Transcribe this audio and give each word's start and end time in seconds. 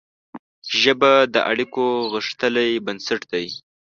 ژبه 0.79 1.11
د 1.33 1.35
اړیکو 1.51 1.85
غښتلی 2.13 2.71
بنسټ 2.85 3.21
دی 3.31 3.45